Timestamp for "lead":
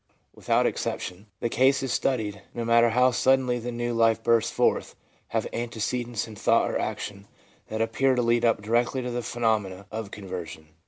8.23-8.43